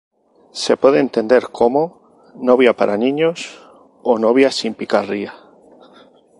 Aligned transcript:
Se 0.51 0.77
puede 0.77 0.99
entender 0.99 1.49
como 1.51 2.31
"Novia 2.33 2.75
para 2.75 2.97
niños" 2.97 3.61
o 4.01 4.17
"novia 4.17 4.49
sin 4.51 4.73
picardía". 4.73 5.35